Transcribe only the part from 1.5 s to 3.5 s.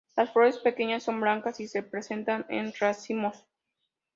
y se presentan en racimos.